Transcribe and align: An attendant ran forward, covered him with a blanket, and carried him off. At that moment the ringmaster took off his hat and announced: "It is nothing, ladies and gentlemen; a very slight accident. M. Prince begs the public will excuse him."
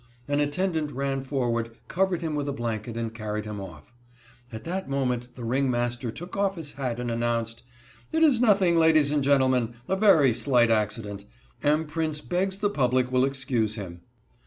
An 0.27 0.39
attendant 0.39 0.91
ran 0.91 1.21
forward, 1.21 1.77
covered 1.87 2.21
him 2.23 2.33
with 2.33 2.49
a 2.49 2.53
blanket, 2.53 2.97
and 2.97 3.13
carried 3.13 3.45
him 3.45 3.61
off. 3.61 3.93
At 4.51 4.63
that 4.63 4.89
moment 4.89 5.35
the 5.35 5.43
ringmaster 5.43 6.09
took 6.09 6.35
off 6.35 6.55
his 6.55 6.71
hat 6.71 6.99
and 6.99 7.11
announced: 7.11 7.61
"It 8.11 8.23
is 8.23 8.41
nothing, 8.41 8.77
ladies 8.79 9.11
and 9.11 9.23
gentlemen; 9.23 9.75
a 9.87 9.95
very 9.95 10.33
slight 10.33 10.71
accident. 10.71 11.25
M. 11.61 11.85
Prince 11.85 12.19
begs 12.19 12.57
the 12.57 12.69
public 12.71 13.11
will 13.11 13.25
excuse 13.25 13.75
him." 13.75 14.01